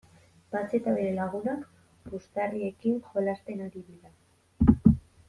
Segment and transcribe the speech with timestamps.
[0.53, 1.67] Patxi eta bere lagunak
[2.07, 4.87] puxtarriekin jolasten ari dira.